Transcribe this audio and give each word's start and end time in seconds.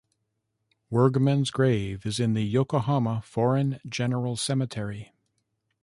Wirgman's 0.89 1.51
grave 1.51 2.07
is 2.07 2.19
in 2.19 2.33
the 2.33 2.41
Yokohama 2.43 3.21
Foreign 3.23 3.79
General 3.87 4.35
Cemetery. 4.35 5.13